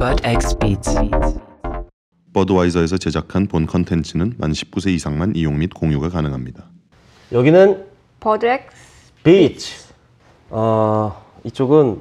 [0.00, 0.94] Bud X Beats.
[2.32, 6.64] 버드와이저에서 제작한 본 컨텐츠는 만 19세 이상만 이용 및 공유가 가능합니다.
[7.32, 7.86] 여기는
[8.18, 9.74] Bud X Beats.
[10.48, 12.00] 어, 이쪽은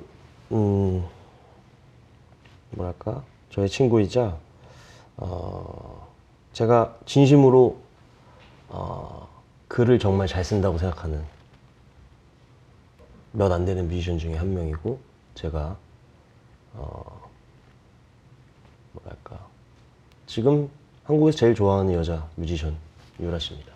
[0.53, 1.03] 음,
[2.71, 4.37] 뭐랄까 저의 친구이자
[5.17, 6.07] 어,
[6.53, 7.81] 제가 진심으로
[8.69, 9.27] 어,
[9.67, 11.21] 글을 정말 잘 쓴다고 생각하는
[13.33, 14.99] 몇 안 되는 뮤지션 중에 한 명이고
[15.35, 15.75] 제가
[16.73, 17.28] 어,
[19.03, 19.39] 뭐랄까
[20.25, 20.69] 지금
[21.03, 22.75] 한국에서 제일 좋아하는 여자 뮤지션
[23.19, 23.71] 유라 씨입니다.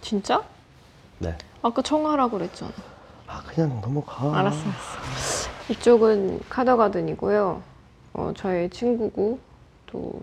[0.00, 0.42] 진짜?
[1.18, 1.36] 네.
[1.62, 2.72] 아까 청하라고 그랬잖아.
[3.26, 4.38] 아 그냥 넘어가.
[4.38, 5.50] 알았어, 알았어.
[5.70, 7.62] 이쪽은 카더가든이고요.
[8.14, 9.38] 어, 저의 친구고
[9.86, 10.20] 또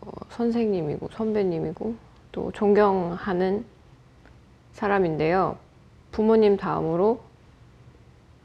[0.00, 1.94] 어, 선생님이고 선배님이고
[2.32, 3.64] 또 존경하는
[4.72, 5.58] 사람인데요.
[6.12, 7.20] 부모님 다음으로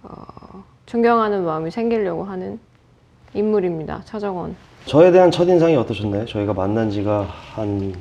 [0.03, 2.59] 어, 존경하는 마음이 생기려고 하는
[3.33, 4.01] 인물입니다.
[4.05, 4.55] 차정원.
[4.85, 6.25] 저에 대한 첫인상이 어떠셨나요?
[6.25, 7.21] 저희가 만난 지가
[7.55, 7.93] 한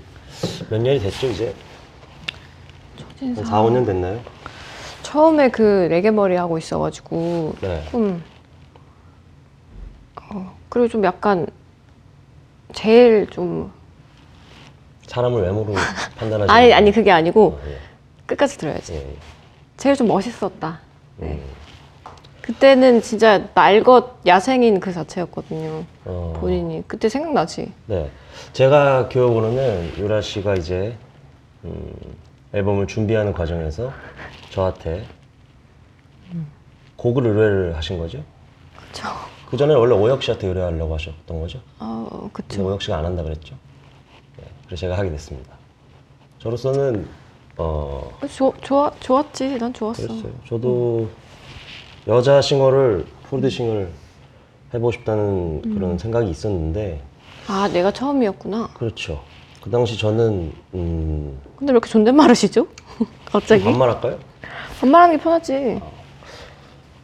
[0.70, 1.54] 몇 년이 됐죠 이제?
[3.20, 4.20] 한 4, 5년 됐나요?
[5.02, 7.82] 처음에 그 레게 머리 하고 있어가지고 네.
[7.84, 8.22] 조금
[10.30, 11.46] 어, 그리고 좀 약간
[12.72, 13.70] 제일 좀
[15.06, 15.74] 사람을 외모로
[16.18, 17.78] 판단하지 아니 아니 그게 아니고 예,
[18.26, 18.94] 끝까지 들어야지.
[18.94, 19.16] 예.
[19.76, 20.80] 제일 좀 멋있었다.
[21.18, 21.32] 네.
[21.32, 21.42] 음,
[22.42, 25.84] 그때는 진짜 날것 야생인 그 자체였거든요.
[26.04, 27.72] 어, 본인이 그때 생각나지?
[27.86, 28.10] 네.
[28.52, 30.96] 제가 기억으로는 유라 씨가 이제
[31.64, 31.94] 음,
[32.52, 33.92] 앨범을 준비하는 과정에서
[34.50, 35.06] 저한테
[36.96, 38.22] 곡을 의뢰를 하신 거죠?
[38.76, 39.08] 그쵸.
[39.48, 41.60] 그 전에 원래 오혁 씨한테 의뢰하려고 하셨던 거죠?
[41.78, 42.66] 어 근데 그쵸.
[42.66, 43.54] 오혁 씨가 안 한다 그랬죠?
[44.36, 44.44] 네.
[44.66, 45.52] 그래서 제가 하게 됐습니다.
[46.40, 47.06] 저로서는
[47.56, 49.58] 어, 좋 좋아 좋았지.
[49.58, 50.08] 난 좋았어.
[50.08, 50.32] 그랬어요.
[50.48, 51.08] 저도
[52.08, 53.90] 여자 싱어를 프로듀싱을
[54.74, 57.02] 해보고 싶다는 그런 생각이 있었는데
[57.46, 58.70] 아 내가 처음이었구나.
[58.74, 59.22] 그렇죠.
[59.60, 62.66] 그 당시 저는 음, 근데 왜 이렇게 존댓말 하시죠?
[63.26, 63.64] 갑자기?
[63.64, 64.18] 반말할까요?
[64.80, 65.80] 반말하는 게 편하지.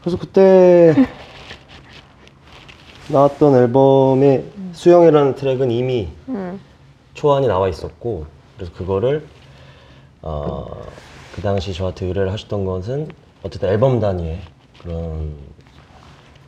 [0.00, 0.95] 그래서 그때
[3.09, 6.61] 나왔던 앨범에 수영이라는 트랙은 이미 음.
[7.15, 9.27] 초안이 나와 있었고 그래서 그거를
[10.22, 10.67] 어,
[11.34, 13.09] 그 당시 저한테 의뢰를 하셨던 것은
[13.43, 14.41] 어쨌든 앨범 단위의
[14.83, 15.34] 그런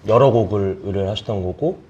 [0.06, 1.80] 여러 곡을 의뢰를 하셨던 거고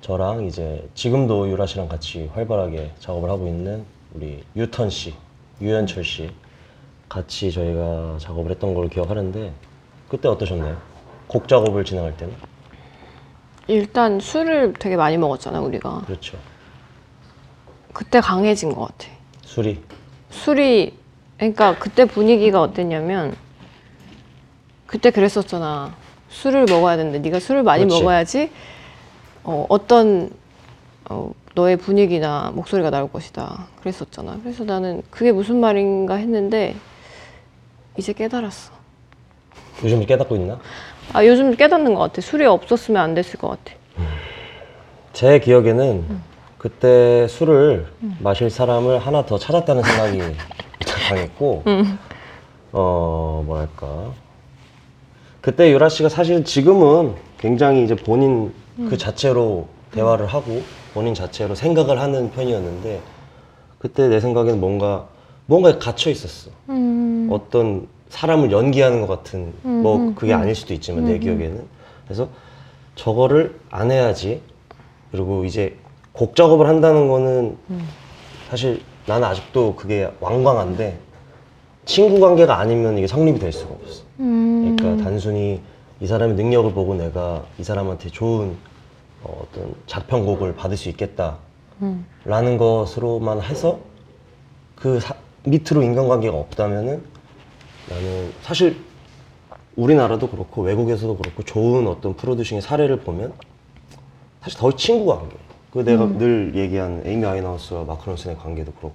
[0.00, 5.14] 저랑 이제 지금도 유라 씨랑 같이 활발하게 작업을 하고 있는 우리 유턴 씨,
[5.60, 6.30] 유현철 씨
[7.08, 9.52] 같이 저희가 작업을 했던 걸 기억하는데
[10.08, 10.76] 그때 어떠셨나요?
[11.26, 12.34] 곡 작업을 진행할 때는?
[13.68, 16.02] 일단 술을 되게 많이 먹었잖아 우리가.
[16.06, 16.36] 그렇죠.
[17.92, 19.08] 그때 강해진 것 같아.
[19.44, 19.80] 술이
[20.30, 20.94] 술이
[21.36, 23.34] 그러니까 그때 분위기가 어땠냐면
[24.92, 25.94] 그때 그랬었잖아.
[26.28, 28.02] 술을 먹어야 되는데 네가 술을 많이 그렇지.
[28.02, 28.50] 먹어야지
[29.42, 30.30] 어, 어떤
[31.08, 33.68] 어, 너의 분위기나 목소리가 나올 것이다.
[33.80, 34.38] 그랬었잖아.
[34.42, 36.76] 그래서 나는 그게 무슨 말인가 했는데
[37.96, 38.70] 이제 깨달았어.
[39.82, 40.58] 요즘 깨닫고 있나?
[41.14, 42.20] 아 요즘 깨닫는 것 같아.
[42.20, 43.74] 술이 없었으면 안 됐을 것 같아.
[45.14, 46.20] 제 기억에는
[46.58, 47.86] 그때 술을
[48.18, 50.20] 마실 사람을 하나 더 찾았다는 생각이
[51.08, 51.62] 강했고
[52.72, 54.12] 어 뭐랄까
[55.42, 58.52] 그때 유라 씨가 사실 지금은 굉장히 이제 본인
[58.88, 60.62] 그 자체로 대화를 하고
[60.94, 63.00] 본인 자체로 생각을 하는 편이었는데
[63.78, 65.08] 그때 내 생각에는 뭔가
[65.46, 66.50] 뭔가에 갇혀 있었어.
[67.30, 71.64] 어떤 사람을 연기하는 것 같은 뭐 그게 아닐 수도 있지만 내 기억에는.
[72.04, 72.28] 그래서
[72.94, 74.40] 저거를 안 해야지.
[75.10, 75.76] 그리고 이제
[76.12, 77.56] 곡 작업을 한다는 거는
[78.48, 80.98] 사실 나는 아직도 그게 완강한데
[81.84, 84.04] 친구 관계가 아니면 이게 성립이 될 수가 없어.
[84.22, 85.60] 그러니까 단순히
[86.00, 88.56] 이 사람의 능력을 보고 내가 이 사람한테 좋은
[89.24, 91.38] 어, 어떤 자편곡을 받을 수 있겠다라는
[92.58, 93.80] 것으로만 해서
[94.76, 97.02] 그 사- 밑으로 인간관계가 없다면은
[97.88, 98.76] 나는 사실
[99.76, 103.32] 우리나라도 그렇고 외국에서도 그렇고 좋은 어떤 프로듀싱의 사례를 보면
[104.40, 105.36] 사실 더 친구 관계.
[105.72, 108.94] 그 내가 늘 얘기한 에이미 아이나우스와 마크론슨의 관계도 그렇고.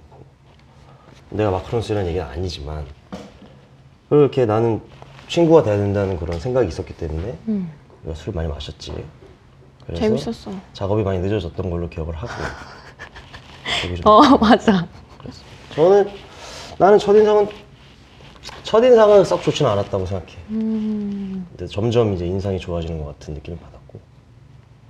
[1.30, 2.84] 내가 마크론슨이라는 얘기는 아니지만
[4.08, 4.80] 그렇게 나는
[5.28, 7.36] 친구가 돼야 된다는 그런 생각이 있었기 때문에
[8.04, 8.92] 우리가 술을 많이 마셨지.
[9.86, 10.50] 그래서 재밌었어.
[10.72, 12.28] 작업이 많이 늦어졌던 걸로 기억을 하고.
[13.82, 14.86] 되게 좀 어 맞아.
[15.74, 16.08] 저는
[16.78, 17.48] 나는 첫인상은
[18.62, 20.32] 첫인상은 썩 좋지는 않았다고 생각해.
[20.48, 24.00] 근데 점점 이제 인상이 좋아지는 것 같은 느낌을 받았고.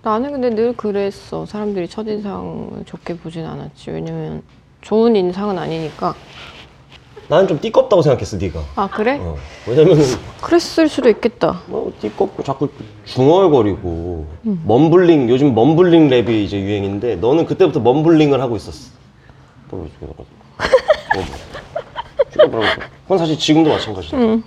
[0.02, 1.44] 나는 근데 늘 그랬어.
[1.46, 3.91] 사람들이 첫인상을 좋게 보진 않았지.
[3.91, 4.43] 왜냐면
[4.81, 6.14] 좋은 인상은 아니니까.
[7.28, 8.60] 나는 좀 띠껍다고 생각했어 네가.
[8.75, 9.19] 아 그래?
[9.20, 9.36] 어.
[9.66, 10.02] 왜냐면은
[10.40, 11.60] 그랬을 수도 있겠다.
[11.66, 12.70] 뭐 띠껍고 자꾸
[13.04, 14.26] 중얼거리고
[14.64, 18.92] 멈블링 요즘 멈블링 랩이 이제 유행인데 너는 그때부터 멈블링을 하고 있었어.
[19.70, 20.14] 뭐 이렇게 뭐,
[22.50, 22.62] 뭐.
[23.02, 24.16] 그건 사실 지금도 마찬가지다.
[24.16, 24.42] 응.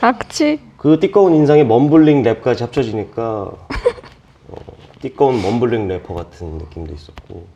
[0.00, 0.60] 아 그치.
[0.76, 3.50] 그 띠꺼운 인상에 멈블링 랩까지 합쳐지니까
[4.48, 4.56] 어,
[5.02, 7.46] 띠꺼운 멈블링 래퍼 같은 느낌도 있었고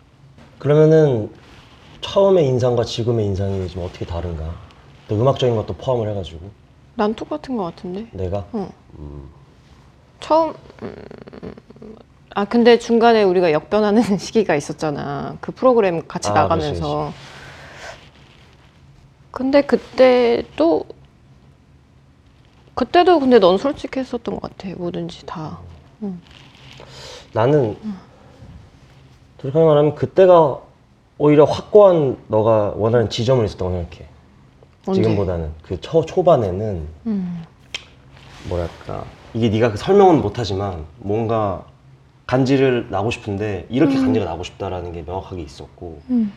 [0.58, 1.30] 그러면은
[2.04, 4.54] 처음의 인상과 지금의 인상이 좀 어떻게 다른가?
[5.08, 6.50] 또 음악적인 것도 포함을 해가지고
[6.96, 8.06] 난 똑같은 것 같은데.
[8.12, 8.70] 내가 어.
[10.20, 10.94] 처음 음,
[12.34, 15.38] 아 근데 중간에 우리가 역변하는 시기가 있었잖아.
[15.40, 17.12] 그 프로그램 같이 아, 나가면서.
[19.30, 20.84] 근데 그때도
[22.74, 24.68] 그때도 근데 넌 솔직했었던 것 같아.
[24.76, 25.58] 뭐든지 다.
[27.32, 27.76] 나는
[29.40, 30.73] 솔직하게 말하면 그때가
[31.24, 34.06] 오히려 확고한 너가 원하는 지점을 있었다고 생각해.
[34.86, 35.00] 언제?
[35.02, 37.42] 지금보다는 그 초, 초반에는 음.
[38.50, 41.64] 뭐랄까 이게 네가 그 설명은 못하지만 뭔가
[42.26, 46.30] 간지를 나고 싶은데 이렇게 간지가 나고 싶다라는 게 명확하게 있었고 음.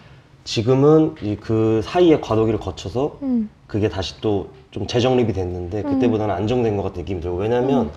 [0.45, 3.50] 지금은 이 그 사이의 과도기를 거쳐서 음.
[3.68, 7.89] 그게 다시 또 좀 재정립이 됐는데 그때보다는 안정된 것 같은 느낌이 들고 왜냐면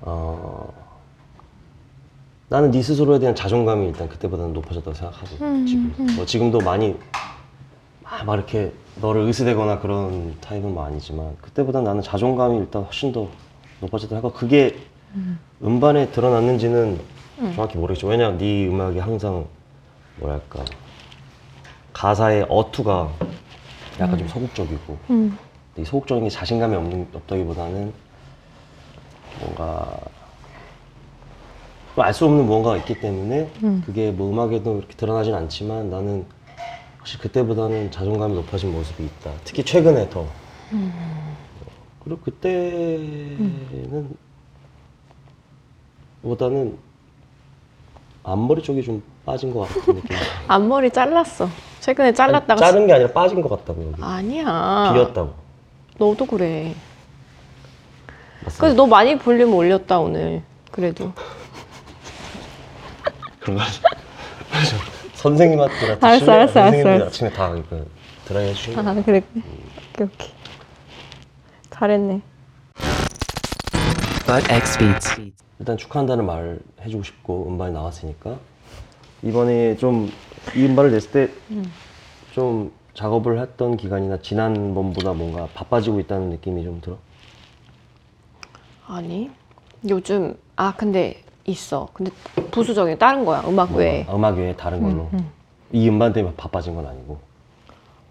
[0.00, 0.72] 어
[2.50, 6.16] 나는 네 스스로에 대한 자존감이 일단 그때보다는 높아졌다고 생각하고 음, 지금 음.
[6.16, 6.96] 뭐 지금도 많이
[8.02, 13.28] 막, 막 이렇게 너를 의스대거나 그런 타입은 뭐 아니지만 그때보다 나는 자존감이 일단 훨씬 더
[13.80, 14.76] 높아졌다 하고 그게
[15.14, 15.38] 음.
[15.80, 17.00] 반에 드러났는지는
[17.54, 19.46] 정확히 모르겠죠 왜냐 네 음악이 항상
[20.16, 20.64] 뭐랄까
[21.92, 23.12] 가사의 어투가
[24.00, 25.38] 약간 좀 소극적이고 음.
[25.78, 27.92] 이 소극적인 게 자신감이 없는, 없다기보다는
[29.38, 30.00] 뭔가
[31.96, 33.82] 알 수 없는 무언가가 있기 때문에 음.
[33.84, 36.24] 그게 뭐 음악에도 이렇게 드러나진 않지만 나는
[36.98, 39.32] 확실히 그때보다는 자존감이 높아진 모습이 있다.
[39.44, 40.26] 특히 최근에 더.
[42.04, 44.16] 그리고 그때는
[46.22, 46.78] 보다는
[48.22, 50.16] 앞머리 쪽이 좀 빠진 것 같은 느낌.
[50.48, 51.48] 앞머리 잘랐어.
[51.80, 54.02] 최근에 잘랐다가 자른 게 아니라 빠진 것 같다고 여기.
[54.02, 54.92] 아니야.
[54.94, 55.32] 비었다고.
[55.98, 56.74] 너도 그래.
[58.44, 58.60] 맞습니다.
[58.60, 60.42] 그래서 너 많이 볼륨 올렸다 오늘.
[60.70, 61.12] 그래도.
[63.40, 63.80] 그런 거 하지.
[65.14, 67.06] 선생님한테 알았어, 알았어, 알았어, 선생님들 알았어.
[67.06, 67.84] 아침에 다 이거
[68.26, 69.22] 드라이 해주시는 아거 그래.
[69.94, 70.28] 오케이 오케이.
[71.70, 72.20] 잘했네.
[74.26, 75.32] Bud X Beats.
[75.58, 78.36] 일단 축하한다는 말 해주고 싶고 음반이 나왔으니까
[79.22, 80.10] 이번에 좀
[80.56, 81.28] 이 음반을 냈을 때
[82.32, 86.96] 좀 작업을 했던 기간이나 지난번보다 뭔가 바빠지고 있다는 느낌이 좀 들어.
[88.86, 89.30] 아니
[89.88, 91.88] 요즘 아 근데 있어.
[91.92, 92.10] 근데
[92.50, 94.04] 부수적인 다른 거야 음악 외에.
[94.04, 95.30] 뭔가 음악 외에 다른 걸로 음.
[95.72, 97.18] 이 음반 때문에 바빠진 건 아니고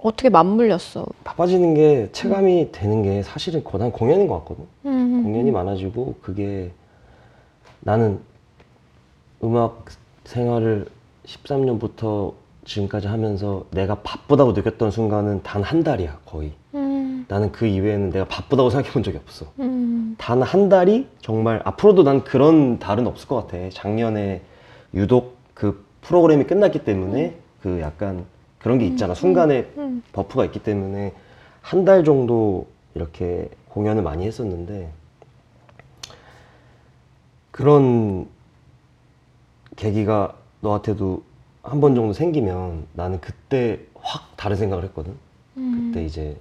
[0.02, 1.06] 어떻게 맞물렸어.
[1.24, 4.66] 바빠지는 게 체감이 되는 게 사실은 거난 공연인 것 같거든.
[4.86, 5.24] 음.
[5.24, 6.72] 공연이 많아지고 그게
[7.82, 8.20] 나는
[9.44, 9.86] 음악
[10.26, 10.86] 생활을
[11.26, 12.34] 13년부터
[12.66, 16.89] 지금까지 하면서 내가 바쁘다고 느꼈던 순간은 단 한 달이야 거의 음.
[17.30, 20.16] 나는 그 이외에는 내가 바쁘다고 생각해 본 적이 없어 음.
[20.18, 24.42] 단 한 달이 정말 앞으로도 난 그런 달은 없을 것 같아 작년에
[24.96, 28.26] 유독 그 프로그램이 끝났기 때문에 그 약간
[28.58, 30.02] 그런 게 있잖아 순간에 음.
[30.12, 31.14] 버프가 있기 때문에
[31.62, 32.66] 한 달 정도
[32.96, 34.90] 이렇게 공연을 많이 했었는데
[37.52, 38.28] 그런
[39.76, 41.24] 계기가 너한테도
[41.62, 45.14] 한 번 정도 생기면 나는 그때 확 다른 생각을 했거든.
[45.58, 45.92] 음.
[45.94, 46.38] 그때 이제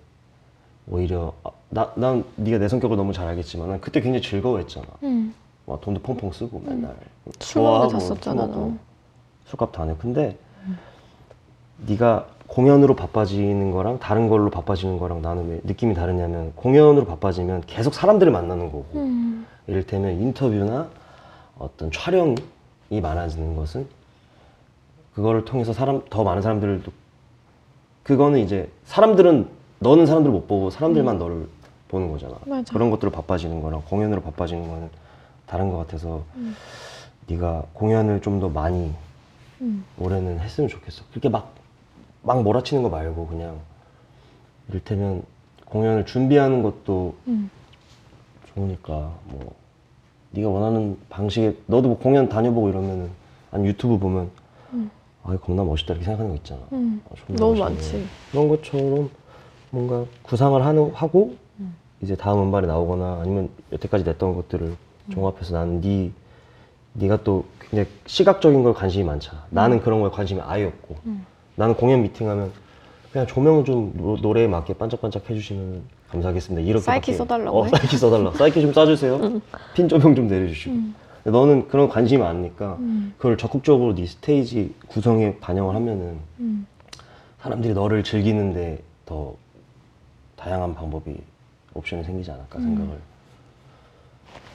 [0.91, 4.87] 오히려 아, 나, 난 네가 내 성격을 너무 잘 알겠지만 난 그때 굉장히 즐거워했잖아.
[5.03, 5.35] 음.
[5.67, 6.95] 막 돈도 펑펑 쓰고 맨날
[7.41, 8.77] 술 먹는 데 좋아하고 잤었잖아, 술 먹고 너.
[9.47, 9.95] 술값도 안 해.
[9.99, 10.39] 근데
[11.87, 17.95] 네가 공연으로 바빠지는 거랑 다른 걸로 바빠지는 거랑 나는 왜 느낌이 다르냐면 공연으로 바빠지면 계속
[17.95, 19.47] 사람들을 만나는 거고 음.
[19.67, 20.89] 이를테면 인터뷰나
[21.59, 22.37] 어떤 촬영이
[23.03, 23.87] 많아지는 것은
[25.15, 26.91] 그거를 통해서 사람 더 많은 사람들도
[28.03, 31.49] 그거는 이제 사람들은 너는 사람들 못 보고 사람들만 너를
[31.89, 32.35] 보는 거잖아.
[32.47, 32.73] 맞아.
[32.73, 34.91] 그런 것들로 바빠지는 거랑 공연으로 바빠지는 거는
[35.47, 36.25] 다른 것 같아서
[37.29, 38.93] 네가 공연을 좀 더 많이
[39.61, 39.85] 음.
[39.99, 41.03] 올해는 했으면 좋겠어.
[41.11, 41.53] 그렇게 막,
[42.23, 43.59] 막 몰아치는 거 말고 그냥
[44.69, 45.23] 이를테면
[45.67, 47.51] 공연을 준비하는 것도 음.
[48.55, 49.55] 좋으니까 뭐
[50.33, 53.11] 네가 원하는 방식에 너도 뭐 공연 다녀보고 이러면은
[53.51, 54.31] 아니 유튜브 보면
[55.25, 56.61] 아 이거 겁나 멋있다 이렇게 생각하는 거 있잖아.
[56.73, 57.03] 음.
[57.11, 57.71] 아, 존나 너무 멋있네.
[57.71, 58.07] 많지.
[58.31, 59.11] 그런 것처럼
[59.71, 61.37] 뭔가 구상을 하는, 하고
[62.01, 64.77] 이제 다음 음반이 나오거나 아니면 여태까지 냈던 것들을
[65.13, 66.11] 종합해서 나는 네
[66.95, 69.45] 네가 또 굉장히 시각적인 걸 관심이 많잖아.
[69.51, 70.97] 나는 그런 거에 관심이 아예 없고
[71.57, 72.53] 나는 공연 미팅하면
[73.13, 76.67] 그냥 조명 좀 노, 노래에 맞게 반짝반짝 해주시면 감사하겠습니다.
[76.67, 77.71] 이렇게 사이키 써달라고 어, 해?
[77.71, 78.31] 사이키 써달라.
[78.33, 79.41] 사이키 좀 써주세요.
[79.75, 80.75] 핀 조명 좀 내려주시고.
[81.25, 82.79] 근데 너는 그런 관심이 많으니까
[83.17, 86.19] 그걸 적극적으로 네 스테이지 구성에 반영을 하면은
[87.41, 89.35] 사람들이 너를 즐기는데 더
[90.39, 91.17] 다양한 방법이
[91.75, 92.99] 옵션이 생기지 않을까 생각을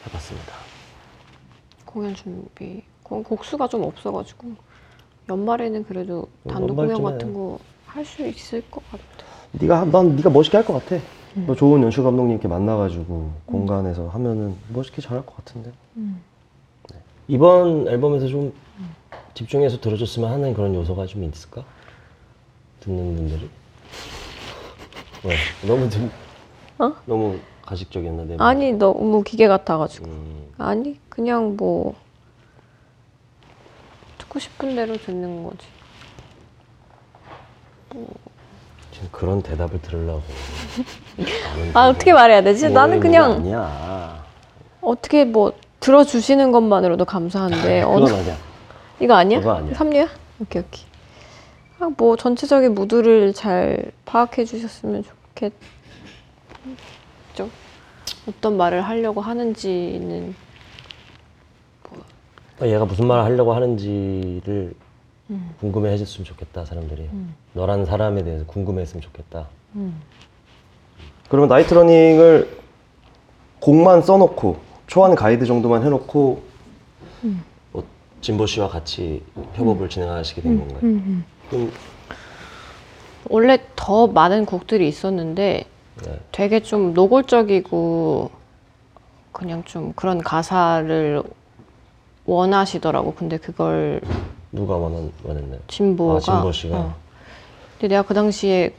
[0.08, 0.54] 해봤습니다.
[1.86, 4.52] 공연 준비 곡- 곡수가 좀 없어가지고
[5.30, 6.94] 연말에는 그래도 단독 연말쯤에.
[6.98, 9.04] 공연 같은 거 할 수 있을 것 같아.
[9.52, 11.00] 네가 한- 난 네가 멋있게 할 것 같아.
[11.46, 15.72] 너 좋은 연출 감독님 이렇게 만나가지고 공간에서 하면은 멋있게 잘할 것 같은데.
[15.94, 16.98] 네.
[17.28, 18.52] 이번 앨범에서 좀
[19.36, 21.64] 집중해서 들어줬으면 하는 그런 요소가 좀 있을까?
[22.80, 23.48] 듣는 분들이.
[25.24, 25.36] 왜?
[25.68, 26.12] 너무 좀
[26.80, 26.94] 어?
[27.06, 28.48] 너무 가식적이었나 내 말?
[28.48, 31.96] 아니 너무 기계 같아가지고 음, 아니 그냥 뭐
[34.18, 35.66] 듣고 싶은 대로 듣는 거지.
[38.92, 40.24] 지금 그런 대답을 들으려고.
[41.74, 42.70] 아 어떻게 말해야 되지?
[42.70, 44.24] 나는 그냥 아니야.
[44.82, 48.38] 어떻게 뭐 들어주시는 것만으로도 감사한데 어느 그건 아니야.
[49.00, 49.40] 이거 아니야?
[49.40, 49.74] 그거 아니야.
[49.76, 50.08] 삼류야?
[50.42, 50.93] 오케이 오케이.
[51.80, 55.04] 아, 뭐 전체적인 무드를 잘 파악해 주셨으면
[55.34, 55.54] 좋겠죠.
[58.28, 60.34] 어떤 말을 하려고 하는지는
[62.56, 64.74] 그러니까 얘가 무슨 말을 하려고 하는지를
[65.60, 67.10] 궁금해 해줬으면 좋겠다 사람들이.
[67.54, 69.48] 너라는 사람에 대해서 궁금해했으면 좋겠다.
[71.30, 72.62] 그러면 나이트러닝을
[73.60, 76.44] 곡만 써놓고 초안 가이드 정도만 해놓고
[77.72, 77.84] 뭐
[78.22, 79.24] 진보 씨와 같이
[79.56, 81.24] 협업을 진행하시게 된 건가요?
[81.50, 81.72] 그럼
[83.30, 85.66] 원래 더 많은 곡들이 있었는데
[86.06, 86.20] 네.
[86.32, 88.32] 되게 좀 노골적이고
[89.32, 91.24] 그냥 좀 그런 가사를
[92.26, 93.14] 원하시더라고.
[93.16, 94.02] 근데 그걸
[94.52, 95.60] 누가 원한, 원했나요?
[95.68, 96.78] 진보가 아, 진보 씨가.
[96.78, 96.96] 어.
[97.74, 98.74] 근데 내가 그 당시에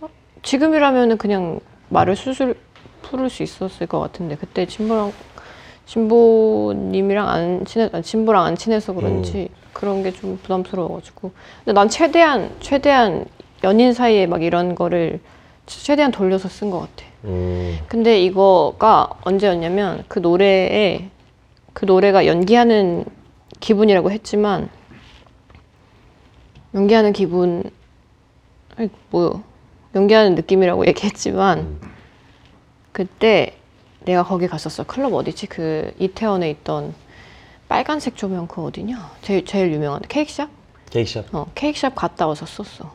[0.00, 0.08] 어,
[0.42, 2.56] 지금이라면은 그냥 말을 술술
[3.02, 5.12] 풀을 수 있었을 것 같은데 그때 진보랑
[5.86, 9.62] 진보님이랑 안 친해 아니, 진보랑 안 친해서 그런지 음.
[9.72, 11.32] 그런 게 좀 부담스러워가지고
[11.64, 13.24] 근데 난 최대한 최대한
[13.64, 15.20] 연인 사이에 막 이런 거를
[15.66, 17.04] 최대한 돌려서 쓴 것 같아.
[17.24, 21.08] 음, 근데 이거가 언제였냐면 그 노래에
[21.72, 23.04] 그 노래가 연기하는
[23.60, 24.68] 기분이라고 했지만
[26.74, 27.62] 연기하는 기분
[28.76, 29.42] 아니, 뭐
[29.94, 31.78] 연기하는 느낌이라고 얘기했지만
[32.92, 33.56] 그때
[34.04, 34.84] 내가 거기 갔었어.
[34.84, 35.46] 클럽 어디지?
[35.46, 36.94] 그 이태원에 있던
[37.68, 39.10] 빨간색 조명 그 어디냐?
[39.22, 40.48] 제일 제일 유명한 케이크샵?
[40.90, 41.34] 케이크샵?
[41.34, 42.90] 어 케이크샵 갔다 와서 썼어.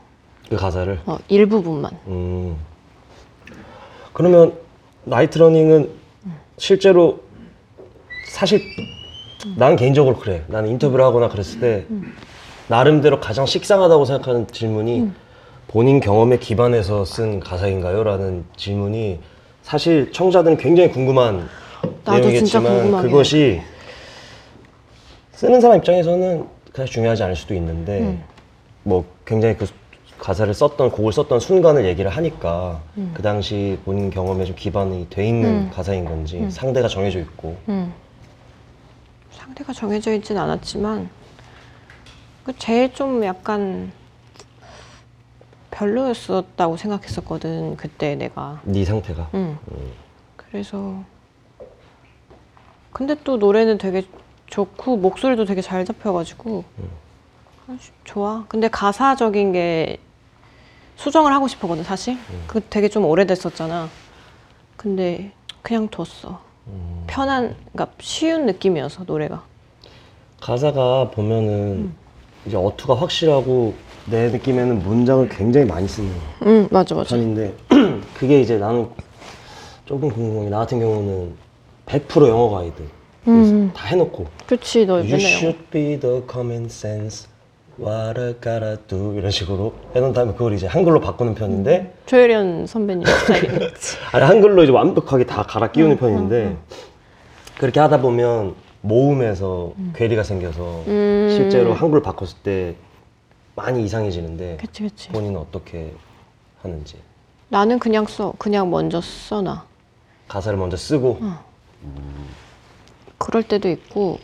[0.50, 1.00] 그 가사를?
[1.06, 1.92] 어 일부분만.
[2.08, 2.58] 음.
[4.14, 4.54] 그러면
[5.04, 5.90] Night Running은
[6.58, 7.22] 실제로
[8.30, 8.62] 사실
[9.56, 10.44] 나는 개인적으로 그래.
[10.48, 11.86] 나는 인터뷰를 하거나 그랬을 때
[12.68, 15.12] 나름대로 가장 식상하다고 생각하는 질문이
[15.68, 18.04] 본인 경험에 기반해서 쓴 가사인가요?
[18.04, 19.20] 라는 질문이
[19.68, 21.50] 사실 청자들은 굉장히 궁금한
[22.06, 23.62] 나도 진짜 내용이겠지만 궁금하게 그것이
[25.34, 28.24] 쓰는 사람 입장에서는 그냥 중요하지 않을 수도 있는데 음.
[28.84, 29.68] 뭐 굉장히 그
[30.20, 33.12] 가사를 썼던 곡을 썼던 순간을 얘기를 하니까 음.
[33.14, 35.72] 그 당시 본인 경험에 좀 기반이 돼 있는 음.
[35.74, 36.50] 가사인 건지 음.
[36.50, 37.92] 상대가 정해져 있고 음.
[39.32, 41.10] 상대가 정해져 있진 않았지만
[42.46, 43.92] 그 제일 좀 약간
[45.78, 48.60] 별로였었다고 생각했었거든 그때 내가.
[48.64, 49.58] 네 상태가 음.
[50.36, 51.04] 그래서
[52.92, 54.04] 근데 또 노래는 되게
[54.48, 56.64] 좋고 목소리도 되게 잘 잡혀가지고
[57.68, 58.46] 아, 좋아.
[58.48, 60.00] 근데 가사적인 게
[60.96, 62.18] 수정을 하고 싶었거든 사실.
[62.48, 63.88] 그 되게 좀 오래됐었잖아.
[64.78, 65.32] 근데
[65.62, 66.42] 그냥 뒀어.
[67.06, 69.44] 편한, 그러니까 쉬운 느낌이어서 노래가.
[70.42, 71.94] 가사가 보면은
[72.48, 73.76] 이제 어투가 확실하고
[74.10, 76.10] 내 느낌에는 문장을 굉장히 많이 쓰는
[76.46, 77.10] 응 맞아 맞아.
[77.16, 77.54] 편인데
[78.18, 78.88] 그게 이제 나는
[79.86, 81.34] 조금 궁금한 게 나 같은 경우는
[81.86, 82.76] 100% 영어 가이드
[83.26, 83.72] 그래서 음.
[83.76, 85.28] 다 해놓고 그치 너 You 맨날 영어.
[85.38, 87.28] should be the common sense
[87.80, 93.04] What I gotta do 이런 식으로 해놓은 다음에 그걸 이제 한글로 바꾸는 편인데 조혜련 선배님.
[94.14, 96.56] 아니 한글로 이제 완벽하게 다 갈아 끼우는 편인데
[97.60, 101.28] 그렇게 하다 보면 모음에서 괴리가 생겨서 음.
[101.38, 102.76] 실제로 한글 바꿨을 때
[103.58, 105.10] 많이 이상해지는데 그치 그치.
[105.10, 105.92] 본인은 어떻게
[106.62, 106.96] 하는지
[107.50, 108.34] 나는 그냥 써.
[108.38, 109.66] 그냥 먼저 써놔.
[110.28, 111.20] 가사를 먼저 쓰고
[113.18, 114.20] 그럴 때도 있고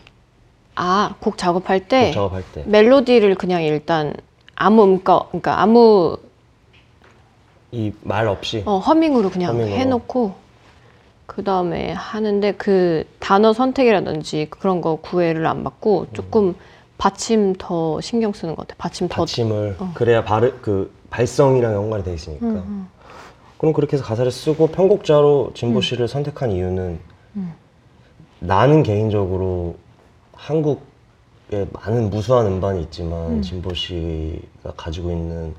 [0.76, 4.14] 아 곡 작업할 때 곡 작업할 때 멜로디를 그냥 일단
[4.56, 6.18] 아무 음가 그러니까 아무
[7.72, 9.76] 이 말 없이 어, 허밍으로 그냥 허밍으로.
[9.76, 10.36] 해놓고
[11.26, 16.54] 그 다음에 하는데 그 단어 선택이라든지 그런 거 구애를 안 받고 조금
[17.04, 18.76] 받침 더 신경 쓰는 것 같아.
[18.78, 19.18] 받침 더.
[19.18, 19.92] 받침을 어.
[19.94, 22.46] 그래야 발, 그 발성이랑 연관이 돼 있으니까.
[22.46, 22.88] 음, 음.
[23.58, 27.00] 그럼 그렇게 해서 가사를 쓰고 편곡자로 진보 씨를 선택한 이유는
[28.40, 29.76] 나는 개인적으로
[30.34, 35.56] 한국에 많은 무수한 음반이 있지만 진보 씨가 가지고 있는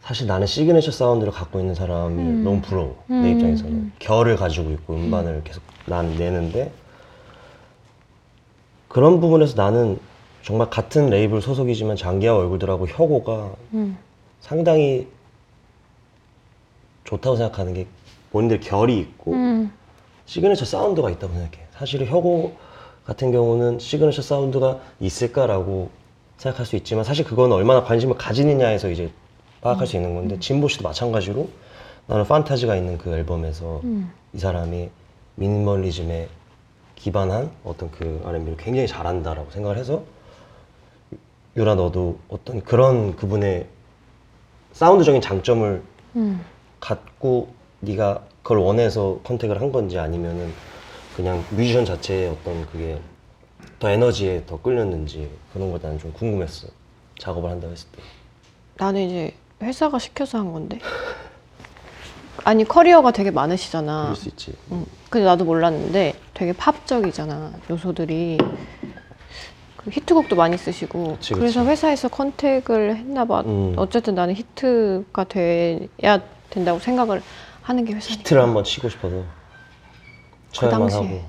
[0.00, 5.42] 사실 나는 signature sound를 갖고 있는 사람이 너무 부러워 내 입장에서는 결을 가지고 있고 음반을
[5.44, 6.72] 계속 난 내는데
[8.88, 10.00] 그런 부분에서 나는
[10.42, 13.98] 정말 같은 레이블 소속이지만 장기하 얼굴들하고 혁오가 음.
[14.40, 15.08] 상당히
[17.04, 17.86] 좋다고 생각하는 게
[18.30, 19.72] 본인들 결이 있고 음.
[20.26, 21.66] signature sound가 있다고 생각해.
[21.72, 22.52] 사실은 혁오
[23.04, 25.90] 같은 경우는 signature sound가 있을까라고
[26.36, 29.10] 생각할 수 있지만 사실 그건 얼마나 관심을 가지느냐에서 이제
[29.60, 31.48] 파악할 수 있는 건데 진보 씨도 마찬가지로
[32.06, 34.12] 나는 판타지가 있는 그 앨범에서 음.
[34.32, 34.90] 이 사람이
[35.34, 36.28] 미니멀리즘에
[36.96, 40.02] 기반한 어떤 그 R&B를 굉장히 잘한다라고 생각을 해서
[41.58, 43.66] 유라 너도 어떤 그런 그분의
[44.72, 45.82] 사운드적인 장점을
[46.14, 46.44] 음.
[46.78, 50.54] 갖고 네가 그걸 원해서 contact을 한 건지 아니면은
[51.16, 53.00] 그냥 뮤지션 자체의 어떤 그게
[53.80, 56.68] 더 에너지에 더 끌렸는지 그런 거에 대한 좀 궁금했어
[57.18, 57.98] 작업을 한다고 했을 때
[58.76, 60.78] 나는 이제 회사가 시켜서 한 건데.
[62.44, 64.02] 아니 커리어가 되게 많으시잖아.
[64.02, 64.86] 그럴 수 있지 응.
[65.10, 68.38] 근데 나도 몰랐는데 되게 팝적이잖아 요소들이.
[69.88, 71.70] 그 히트곡도 많이 쓰시고 그치, 래서 그치.
[71.70, 73.40] 회사에서 contact을 했나 봐.
[73.40, 73.72] 음.
[73.76, 77.22] 어쨌든 나는 히트가 돼야 된다고 생각을
[77.62, 78.20] 하는 게 회사니까.
[78.20, 79.22] 히트를 한번 치고 싶어서
[80.52, 80.98] 쳐야만 당시에.
[80.98, 81.20] 하고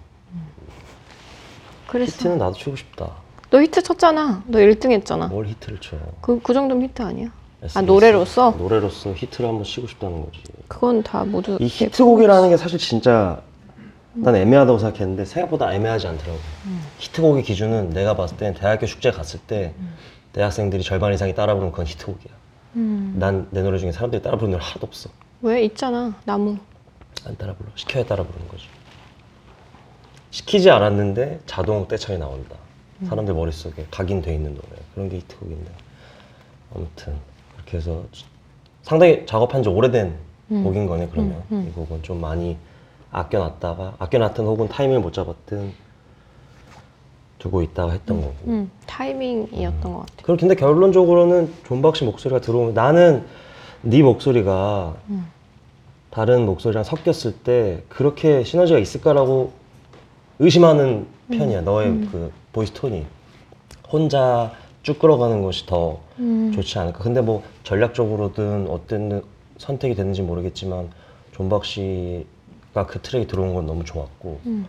[1.87, 3.11] 그래서 히트는 나도 치고 싶다
[3.49, 4.43] 너 히트 쳤잖아.
[4.45, 5.27] 너 1등 했잖아.
[5.27, 7.27] 뭘 히트를 쳐 그, 그 정도면 히트 아니야?
[7.61, 7.85] 아, SNS.
[7.85, 8.55] 노래로서?
[8.57, 11.57] 노래로서 히트를 한번 치고 싶다는 거지 그건 다 모두.
[11.61, 13.41] 이 히트곡이라는 게 사실 진짜
[14.23, 16.39] 난 애매하다고 생각했는데 생각보다 애매하지 않더라고.
[16.97, 19.73] 히트곡의 기준은 내가 봤을 땐 대학교 축제 갔을 때
[20.33, 22.33] 대학생들이 절반 이상이 따라 부르면 그건 히트곡이야.
[22.75, 23.15] 음.
[23.17, 25.09] 난 내 노래 중에 사람들이 따라 부르는 노래 하나도 없어.
[25.41, 26.13] 왜 있잖아.
[26.25, 26.57] 나무.
[27.25, 27.69] 안 따라 불러.
[27.75, 28.65] 시켜야 따라 부르는 거지.
[30.31, 32.55] 시키지 않았는데 자동 떼창이 나온다.
[33.07, 34.67] 사람들 머릿속에 각인돼 있는 노래.
[34.93, 35.71] 그런 게 히트곡인데.
[36.75, 37.15] 아무튼
[37.55, 38.03] 그렇게 해서
[38.83, 40.13] 상당히 작업한 지 오래된
[40.49, 42.57] 곡인 거네 그러면 이 곡은 좀 많이
[43.11, 45.71] 아껴놨다가 아껴놨든 혹은 타이밍을 못 잡았든
[47.39, 50.23] 두고 있다가 했던 거고 음, 타이밍이었던 것 같아.
[50.23, 53.25] 그럼 근데 결론적으로는 존박 씨 목소리가 들어오면 나는
[53.81, 55.25] 네 목소리가 음.
[56.11, 59.53] 다른 목소리랑 섞였을 때 그렇게 시너지가 있을까라고
[60.39, 63.05] 의심하는 편이야 너의 그 voice tone이
[63.89, 64.51] 혼자
[64.83, 66.51] 쭉 끌어가는 것이 더 음.
[66.53, 69.23] 좋지 않을까 근데 뭐 전략적으로든 어떤
[69.57, 70.89] 선택이 됐는지 모르겠지만
[71.31, 72.25] 존박 씨
[72.79, 74.67] 가그 트랙이 들어온 건 너무 좋았고 음.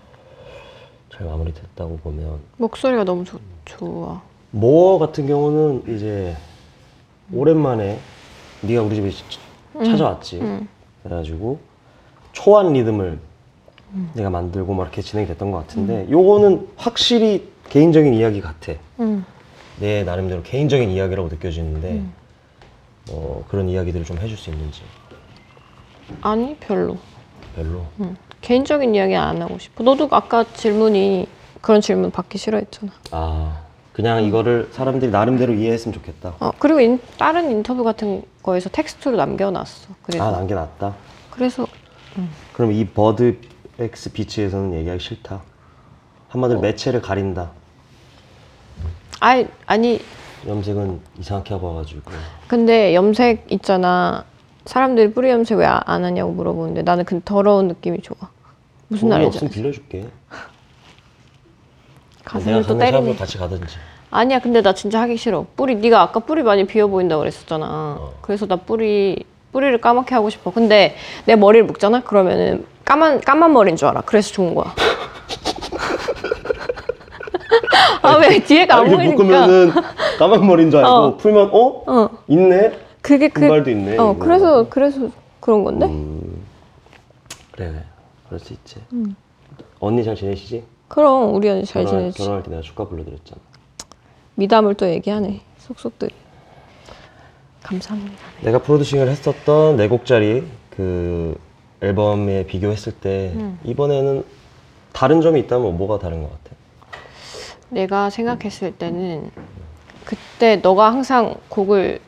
[1.13, 4.21] 잘 마무리됐다고 보면 목소리가 너무 좋, 좋아.
[4.51, 6.37] 모어 같은 경우는 이제
[7.33, 7.99] 오랜만에
[8.63, 9.11] 네가 우리 집에
[9.85, 10.41] 찾아왔지.
[10.41, 10.69] 음.
[11.03, 11.59] 그래가지고
[12.33, 13.19] 초안 리듬을
[14.15, 18.73] 내가 만들고 막 이렇게 진행이 됐던 것 같은데 요거는 확실히 개인적인 이야기 같아.
[18.99, 19.25] 음.
[19.79, 22.03] 내 나름대로 개인적인 이야기라고 느껴지는데
[23.11, 24.83] 어, 그런 이야기들을 좀 해줄 수 있는지
[26.23, 26.99] 아니, 별로.
[27.55, 27.85] 별로.
[28.01, 28.17] 음.
[28.41, 29.85] 개인적인 이야기 안 하고 싶어.
[29.85, 31.27] 너도 아까 질문이
[31.61, 32.91] 그런 질문 받기 싫어했잖아.
[33.11, 33.61] 아
[33.93, 36.35] 그냥 이거를 사람들이 나름대로 이해했으면 좋겠다.
[36.41, 39.89] 어, 그리고 인- 다른 인터뷰 같은 거에서 텍스트로 남겨놨어.
[40.03, 40.25] 그래서.
[40.27, 40.95] 아 남겨놨다.
[41.31, 41.67] 그래서
[42.55, 43.39] 그럼 이 버드
[43.79, 45.43] 엑스 비치에서는 얘기하기 싫다.
[46.29, 47.51] 한마디로 매체를 가린다.
[49.21, 50.01] 아니, 아니,
[50.47, 52.11] 염색은 이상하게 하고 와가지고.
[52.49, 54.25] 근데 염색 있잖아.
[54.65, 58.17] 사람들이 뿌리 염색 왜 안 하냐고 물어보는데 나는 그 더러운 느낌이 좋아.
[58.89, 59.51] 무슨 돈이 말인지 없으면?
[59.53, 59.99] 빌려줄게.
[60.01, 60.11] 내가
[62.25, 63.01] 가슴을 또 가는 때리네.
[63.13, 63.77] 샵을 같이 가든지.
[64.11, 65.47] 아니야, 근데 나 진짜 하기 싫어.
[65.57, 67.67] 뿌리 네가 아까 뿌리 많이 비어 보인다 고 그랬었잖아.
[67.69, 68.13] 어.
[68.21, 70.51] 그래서 나 뿌리 뿌리를 까맣게 하고 싶어.
[70.53, 70.97] 근데
[71.27, 72.03] 내 머리를 묶잖아.
[72.03, 74.03] 그러면은 까만 까만 머리인 줄 알아.
[74.03, 74.75] 그래서 좋은 거야.
[78.03, 79.23] 아 왜 뒤에가 안 이렇게 보이니까?
[79.23, 79.73] 묶으면은
[80.19, 81.17] 까만 머리인 줄 알고 어.
[81.17, 81.83] 풀면 어?
[81.87, 82.73] 어, 있네?
[83.03, 83.41] 그게 그.
[83.41, 83.99] 금발도 있네.
[83.99, 84.19] 어, 이거.
[84.19, 85.11] 그래서 그래서
[85.41, 85.87] 그런 건데.
[85.87, 86.43] 음,
[87.53, 87.85] 그래 그래.
[88.27, 88.77] 그럴 수 있지.
[88.93, 89.15] 음.
[89.81, 90.65] 언니 잘 지내시지?
[90.89, 92.19] 그럼 우리 언니 잘 결혼할- 지내지.
[92.19, 93.41] 결혼할 때 내가 축가 불러드렸잖아.
[94.35, 95.41] 미담을 또 얘기하네.
[95.59, 96.15] 속속들이.
[97.63, 98.17] 감사합니다.
[98.41, 101.39] 내가 프로듀싱을 했었던 네 곡짜리 그
[101.83, 103.59] 앨범에 비교했을 때 음.
[103.65, 104.25] 이번에는
[104.93, 106.57] 다른 점이 있다면 뭐가 다른 것 같아?
[107.69, 109.31] 내가 생각했을 때는
[110.05, 112.01] 그때 너가 항상 곡을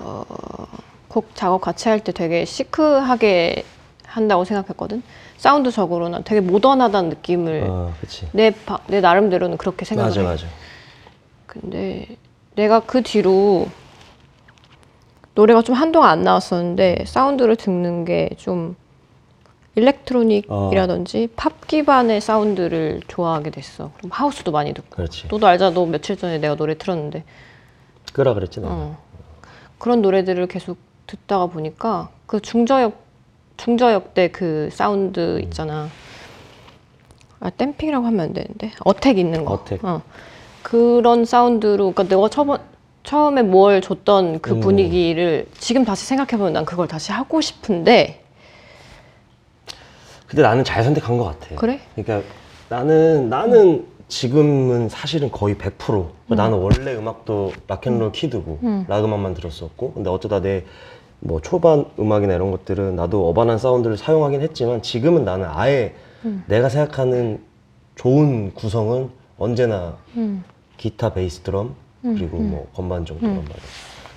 [0.00, 0.24] 어,
[1.08, 3.64] 곡 작업 같이 할 때 되게 시크하게
[4.06, 5.02] 한다고 생각했거든.
[5.36, 8.26] 사운드적으로는 되게 모던하다는 느낌을 아, 그치.
[8.32, 10.26] 내, 바- 내 나름대로는 그렇게 생각을 맞아, 해.
[10.26, 10.46] 맞아.
[11.46, 12.06] 근데
[12.56, 13.68] 내가 그 뒤로
[15.34, 18.76] 노래가 좀 한동안 안 나왔었는데 사운드를 듣는 게 좀
[19.76, 23.92] electronic이라든지 팝 기반의 사운드를 좋아하게 됐어.
[23.98, 24.88] 그럼 house도 많이 듣고.
[24.90, 25.28] 그렇지.
[25.28, 25.72] 너도 알잖아.
[25.72, 27.22] 너 며칠 전에 내가 노래 틀었는데
[28.12, 28.72] 끄라 그랬지, 내가.
[28.72, 28.98] 어.
[29.78, 32.94] 그런 노래들을 계속 듣다가 보니까 그 중저역
[33.56, 35.88] 중저역 때 그 사운드 있잖아.
[37.40, 39.54] 아 damping이라고 하면 안 되는데 attack 있는 거.
[39.54, 39.84] attack.
[39.84, 40.02] 어.
[40.62, 42.56] 그런 사운드로 그러니까 내가 처음
[43.04, 44.60] 처음에 뭘 줬던 그 음.
[44.60, 48.22] 분위기를 지금 다시 생각해 보면 난 그걸 다시 하고 싶은데
[50.26, 51.56] 근데 나는 잘 선택한 것 같아.
[51.56, 51.80] 그래?
[51.96, 52.28] 그러니까
[52.68, 58.84] 나는 나는 지금은 사실은 거의 100% 나는 원래 음악도 락앤롤 키드고 음.
[58.88, 60.64] 락 음악만 들었었고 근데 어쩌다 내
[61.20, 65.94] 뭐 초반 음악이나 이런 것들은 나도 어반한 사운드를 사용하긴 했지만 지금은 나는 아예
[66.24, 66.44] 음.
[66.46, 67.40] 내가 생각하는
[67.96, 70.44] 좋은 구성은 언제나 음.
[70.76, 73.40] 기타, 베이스, 드럼 그리고 뭐 건반 정도란 음.
[73.40, 73.56] 말이야.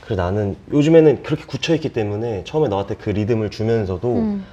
[0.06, 4.46] 그래서 나는 요즘에는 그렇게 굳혀 있기 때문에 처음에 너한테 그 리듬을 주면서도 음.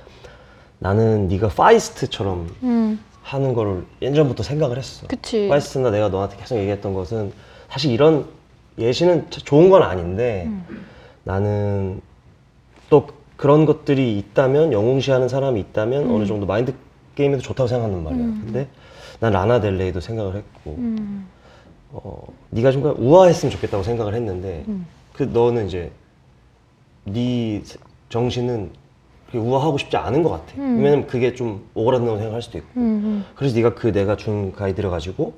[0.78, 3.00] 나는 네가 파이스트처럼 음.
[3.28, 5.06] 하는 거를 예전부터 생각을 했어.
[5.06, 5.48] 그치.
[5.48, 7.32] 파이스트나 내가 너한테 계속 얘기했던 것은
[7.68, 8.26] 사실 이런
[8.78, 10.86] 예시는 참 좋은 건 아닌데 음.
[11.24, 12.00] 나는
[12.88, 16.14] 또 그런 것들이 있다면 영웅시하는 사람이 있다면 음.
[16.14, 16.72] 어느 정도 마인드
[17.16, 18.24] 게임에도 좋다고 생각하는 말이야.
[18.24, 18.68] 근데
[19.20, 21.28] 난 라나 델레이도 생각을 했고 음.
[21.90, 24.86] 어, 네가 좀 우아했으면 좋겠다고 생각을 했는데 음.
[25.12, 25.90] 그 너는 이제
[27.04, 27.62] 네
[28.08, 28.70] 정신은
[29.34, 30.54] 우아하고 싶지 않은 것 같아.
[30.58, 30.82] 음.
[30.82, 32.68] 왜냐면 그게 좀 오그라든다고 생각할 수도 있고.
[32.76, 33.24] 음.
[33.34, 35.34] 그래서 네가 그 내가 준 가이드를 가지고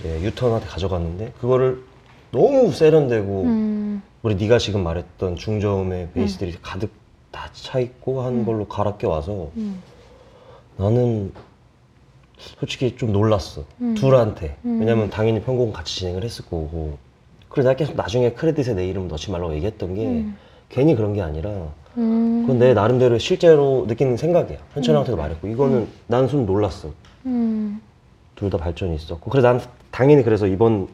[0.00, 1.82] 이제 유턴한테 가져갔는데 그거를
[2.30, 4.02] 너무 세련되고 음.
[4.22, 6.90] 우리 네가 지금 말했던 중저음의 베이스들이 가득
[7.30, 9.80] 다 차 있고 한 걸로 갈아 껴와서 음.
[10.76, 11.32] 나는
[12.36, 13.94] 솔직히 좀 놀랐어 음.
[13.94, 16.98] 둘한테 왜냐면 당연히 편곡은 같이 진행을 했을 거고
[17.48, 20.26] 그래서 내가 계속 나중에 크레딧에 내 이름 넣지 말라고 얘기했던 게
[20.68, 21.50] 괜히 그런 게 아니라
[21.96, 22.42] 음.
[22.42, 26.90] 그건 내 나름대로 실제로 느끼는 생각이야 현철한테도 말했고 이거는 나는 좀 놀랐어
[27.26, 27.80] 음.
[28.34, 30.88] 둘 다 발전이 있었고 그래서 난 당연히 그래서 이번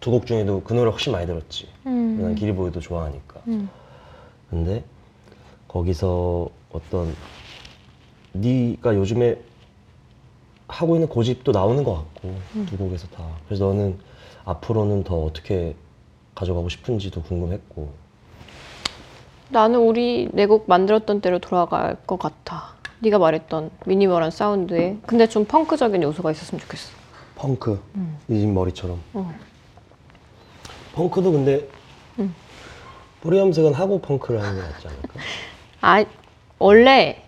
[0.00, 2.18] 두 곡 중에도 그 노래 훨씬 많이 들었지 음.
[2.22, 3.68] 난 기리보이도 좋아하니까 음.
[4.50, 4.82] 근데
[5.68, 7.14] 거기서 어떤
[8.32, 9.38] 네가 요즘에
[10.68, 12.34] 하고 있는 고집도 나오는 것 같고
[12.66, 13.98] 두 곡에서 다 그래서 너는
[14.44, 15.74] 앞으로는 더 어떻게
[16.34, 17.90] 가져가고 싶은지도 궁금했고
[19.50, 22.74] 나는 우리 내 곡 만들었던 때로 돌아갈 것 같아.
[23.00, 26.90] 네가 말했던 미니멀한 사운드에 근데 좀 펑크적인 요소가 있었으면 좋겠어.
[27.36, 27.80] 펑크
[28.28, 29.32] 이집 머리처럼 어.
[30.94, 31.68] 펑크도 근데
[33.20, 35.08] 뿌리 염색은 하고 펑크를 하는 게 낫지 않을까?
[35.80, 36.04] 아
[36.58, 37.22] 원래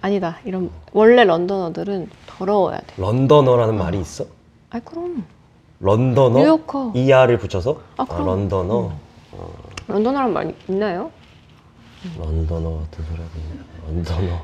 [0.00, 0.38] 아니다.
[0.44, 2.86] 이런 원래 Londoner들은 더러워야 돼.
[2.96, 4.24] Londoner라는 말이 있어?
[4.70, 5.24] 아이 그럼
[5.80, 6.38] Londoner?
[6.38, 6.92] 뉴요커.
[6.94, 7.80] ER을 붙여서?
[7.96, 8.26] 아, 그럼.
[8.26, 8.92] Londoner?
[9.88, 11.10] Londoner란 말 있나요?
[12.18, 13.30] Londoner 같은 소리 하고
[13.86, 14.42] Londoner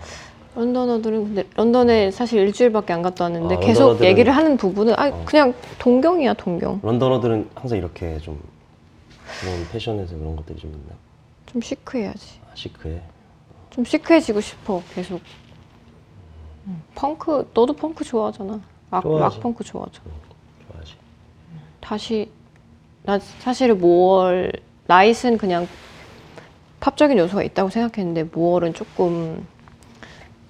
[0.54, 5.08] Londoner들은 근데 런던에 사실 일주일밖에 안 갔다 왔는데 아, 계속 Londoner들은- 얘기를 하는 부분은 아
[5.08, 5.22] 어.
[5.26, 6.80] 그냥 동경이야 동경.
[6.82, 8.40] Londoner들은 항상 이렇게 좀
[9.40, 10.94] 그런 패션에서 그런 것들이 좀 있나?
[11.46, 12.38] 좀 시크해야지.
[12.46, 13.00] 아, 시크해
[13.70, 15.20] 좀 시크해지고 싶어 계속.
[16.66, 18.58] 음, 펑크 너도 펑크 좋아하잖아.
[18.90, 19.36] 락, 좋아하지.
[19.36, 20.04] 락 펑크 좋아하잖아.
[20.70, 20.94] 좋아하지
[21.80, 22.30] 다시
[23.02, 24.52] 나 사실은 모월
[24.86, 25.68] 나잇은 그냥
[26.80, 29.46] 팝적인 요소가 있다고 생각했는데 모월은 조금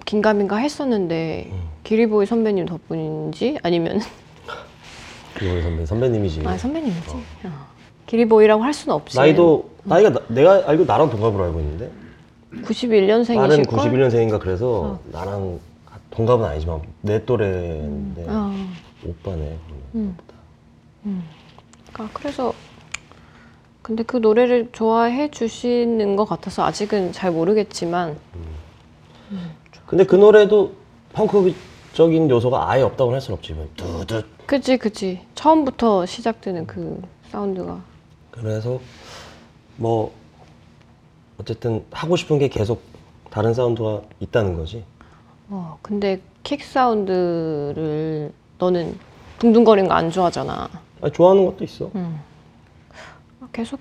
[0.04, 1.62] 긴가민가 했었는데 음.
[1.84, 4.00] 기리보이 선배님 덕분인지 아니면
[5.42, 6.42] 이월 선배 선배님이지.
[6.46, 7.10] 아 선배님이지?
[7.44, 7.66] 어.
[8.06, 9.16] 기리보이라고 할 수는 없지.
[9.16, 11.90] 나이도 나이가 나- 내가 알고 나랑 동갑으로 알고 있는데.
[12.62, 13.78] 91년생이실 나는 걸?
[13.90, 15.60] 91년생인가 그래서 나랑
[16.10, 18.54] 동갑은 아니지만 내 또래인데 어.
[19.04, 19.56] 오빠네
[19.94, 20.16] 음.
[21.98, 22.54] 아, 그래서
[23.86, 28.18] 근데 그 노래를 좋아해 주시는 것 같아서 아직은 잘 모르겠지만
[29.86, 30.72] 근데 그 노래도
[31.12, 37.80] 펑크적인 요소가 아예 없다고 할 수는 없지 뭐 두두 그치 그치 처음부터 시작되는 그 사운드가
[38.32, 38.80] 그래서
[39.76, 40.12] 뭐
[41.38, 42.82] 어쨌든 하고 싶은 게 계속
[43.30, 44.82] 다른 사운드가 있다는 거지.
[45.48, 48.98] 어 근데 kick 사운드를 너는
[49.38, 50.68] 둥둥거리는 거 안 좋아하잖아
[51.02, 51.88] 아, 좋아하는 것도 있어.
[51.94, 52.18] 음.
[53.46, 53.78] 아, 계속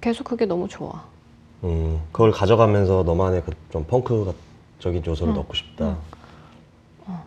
[0.00, 1.02] 계속 그게 너무 좋아
[1.64, 5.96] 음, 그걸 가져가면서 너만의 그 좀 펑크적인 요소를 넣고 싶다.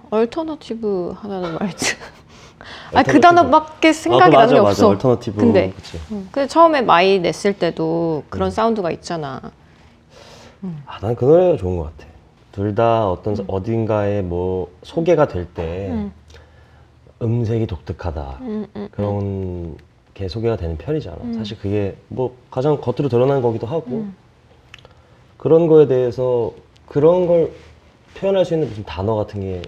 [0.09, 1.95] alternative 하나는 말이지
[2.95, 3.19] 아 그.
[3.19, 4.87] 단어밖에 생각이 아, 그거 나는 게 없어.
[4.89, 5.37] alternative.
[5.39, 5.97] 근데 그치.
[6.11, 9.41] 음, 근데 처음에 마이 냈을 때도 그런 사운드가 있잖아
[10.85, 12.09] 아, 난 그 노래가 좋은 것 같아.
[12.51, 16.11] 둘 다 어떤 어딘가에 뭐 소개가 될 때 음.
[17.21, 19.83] 음색이 독특하다 음, 음, 그런 게
[20.27, 21.17] 소개가 되는 편이잖아.
[21.21, 21.33] 음.
[21.33, 24.15] 사실 그게 뭐 가장 겉으로 드러난 거기도 하고 음.
[25.37, 26.51] 그런 거에 대해서
[26.87, 27.51] 그런 걸
[28.15, 29.61] 표현할 수 있는 무슨 단어 같은 게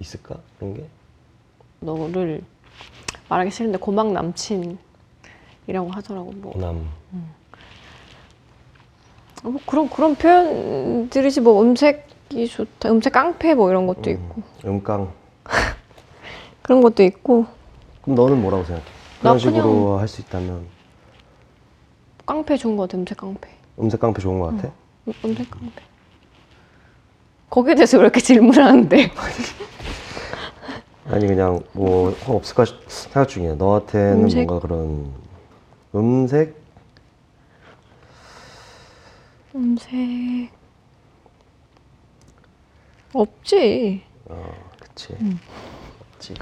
[0.00, 0.36] 있을까?
[0.58, 0.84] 그런 게?
[1.80, 2.42] 너를
[3.28, 4.78] 말하기 싫은데 고막 남친이라고
[5.90, 6.32] 하더라고.
[6.32, 6.88] 뭐, 고남.
[9.42, 15.12] 뭐 그런 그런 표현들이지 뭐 음색이 좋다, 음색 깡패 뭐 이런 것도 있고 음깡.
[16.62, 17.46] 그런 것도 있고
[18.02, 18.97] 그럼 너는 뭐라고 생각해?
[19.20, 20.66] 나 그런 식으로 할 수 있다면
[22.26, 23.48] 깡패 좋은 것 같아, 음색 깡패.
[23.78, 24.72] 음색 깡패 좋은 것 같아?
[25.06, 25.82] 음, 음색 깡패.
[27.50, 29.10] 거기에 대해서 왜 이렇게 질문하는데?
[31.10, 33.54] 아니 그냥 뭐혹 없을까 시- 생각 중이야.
[33.54, 34.46] 너한테는 음색?
[34.46, 35.10] 뭔가 그런
[35.94, 36.54] 음색?
[39.54, 40.50] 음색
[43.14, 44.02] 없지.
[44.26, 45.14] 어, 그치.
[45.14, 45.40] 음.
[46.12, 46.34] 그치.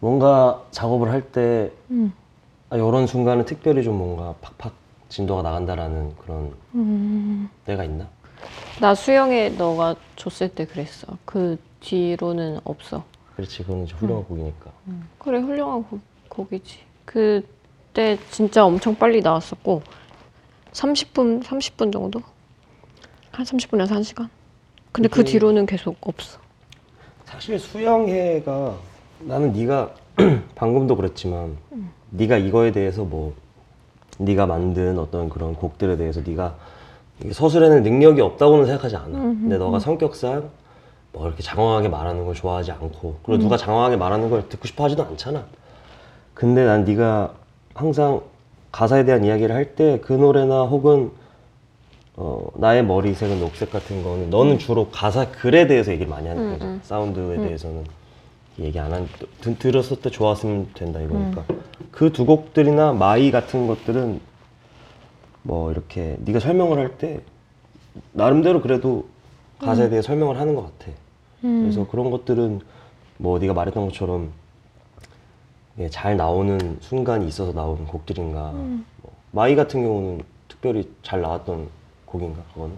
[0.00, 2.12] 뭔가 작업을 할때 음.
[2.70, 4.72] 아, 이런 순간은 특별히 좀 뭔가 팍팍
[5.08, 7.48] 진도가 나간다라는 그런 음.
[7.64, 8.08] 때가 있나?
[8.80, 11.16] 나 수영에 너가 줬을 때 그랬어.
[11.24, 13.04] 그 뒤로는 없어.
[13.36, 14.28] 그렇지, 그건 이제 훌륭한 음.
[14.28, 14.70] 곡이니까.
[15.18, 16.78] 그래 훌륭한 곡, 곡이지.
[17.04, 19.82] 그때 진짜 엄청 빨리 나왔었고
[20.72, 22.20] 30분 30분 정도
[23.30, 24.28] 한 30분에서 1 시간.
[24.92, 26.40] 근데 그 뒤로는 계속 없어.
[27.24, 28.76] 사실 수영회가
[29.20, 29.90] 나는 네가
[30.54, 31.90] 방금도 그랬지만 음.
[32.10, 33.34] 네가 이거에 대해서 뭐
[34.18, 36.54] 네가 만든 어떤 그런 곡들에 대해서 네가
[37.32, 39.06] 서술해낼 능력이 없다고는 생각하지 않아.
[39.18, 40.48] 음, 근데 너가 성격상
[41.12, 43.16] 뭐 이렇게 장황하게 말하는 걸 좋아하지 않고 음.
[43.24, 45.44] 그리고 누가 장황하게 말하는 걸 듣고 싶어 하지도 않잖아.
[46.34, 47.32] 근데 난 네가
[47.74, 48.20] 항상
[48.72, 51.10] 가사에 대한 이야기를 할 때 그 노래나 혹은
[52.18, 56.42] 어, 나의 머리 색은 녹색 같은 거는 너는 주로 가사 글에 대해서 얘기를 많이 하는
[56.42, 56.58] 음.
[56.60, 56.80] 음.
[56.82, 57.84] 사운드에 대해서는
[58.58, 59.08] 얘기 안 한,
[59.40, 61.44] 드, 들었을 때 좋았으면 된다 이거니까.
[61.50, 61.62] 음.
[61.90, 64.20] 그두 곡들이나 마이 같은 것들은
[65.42, 67.20] 뭐 이렇게 네가 설명을 할 때
[68.12, 69.06] 나름대로 그래도
[69.58, 70.92] 가사에 대해 설명을 하는 것 같아.
[71.44, 71.62] 음.
[71.62, 72.60] 그래서 그런 것들은
[73.18, 74.32] 뭐 네가 말했던 것처럼
[75.78, 78.50] 예, 잘 나오는 순간이 있어서 나오는 곡들인가.
[78.52, 78.84] 음.
[79.02, 81.68] 뭐, 마이 같은 경우는 특별히 잘 나왔던
[82.06, 82.74] 곡인가 그거는.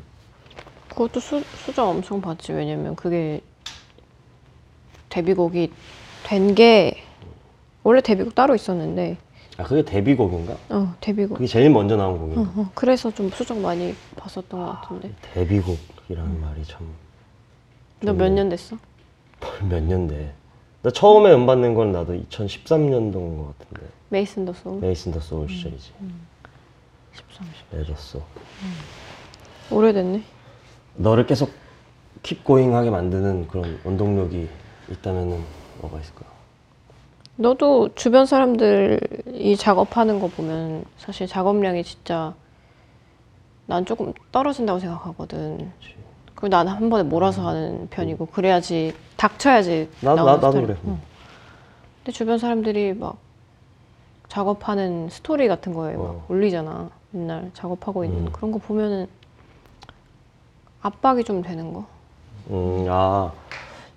[0.88, 2.52] 그것도 수, 수정 엄청 받지.
[2.52, 3.40] 왜냐면 그게
[5.08, 5.72] 데뷔곡이
[6.24, 7.02] 된 게
[7.82, 9.16] 원래 데뷔곡 따로 있었는데
[9.56, 10.56] 아 그게 데뷔곡인가?
[10.70, 11.38] 어 데뷔곡.
[11.38, 12.40] 그게 제일 먼저 나온 어, 곡인가?
[12.60, 15.10] 어, 그래서 좀 수정 많이 봤었던 것 같은데.
[15.34, 16.86] 데뷔곡이라는 말이 참
[18.00, 18.76] 너 몇 년 됐어?
[19.68, 20.32] 몇년 돼.
[20.82, 23.90] 나 처음에 음 받는 건 나도 2013년도인 것 같은데.
[24.10, 24.80] 메이슨 더 소울.
[24.80, 25.92] 메이슨 더 소울 시절이지.
[27.12, 27.76] 13, 10.
[27.78, 28.20] 내줬어.
[29.70, 30.22] 오래됐네.
[30.96, 31.50] 너를 계속
[32.22, 34.48] 킵 고잉하게 만드는 그런 원동력이
[34.90, 35.44] 있다면은
[35.80, 36.24] 뭐가 있을까?
[37.36, 42.34] 너도 주변 사람들이 작업하는 거 보면 사실 작업량이 진짜
[43.66, 45.70] 난 조금 떨어진다고 생각하거든.
[46.34, 50.52] 그리고 난 한 번에 몰아서 하는 편이고 그래야지 닥쳐야지 나- 나- 나도.
[50.52, 50.76] 그래.
[50.86, 51.00] 응.
[51.98, 53.18] 근데 주변 사람들이 막
[54.28, 56.24] 작업하는 스토리 같은 거에 막 어.
[56.28, 56.90] 올리잖아.
[57.10, 58.32] 맨날 작업하고 있는 음.
[58.32, 59.06] 그런 거 보면은
[60.82, 61.84] 압박이 좀 되는 거.
[62.50, 63.32] 음, 아,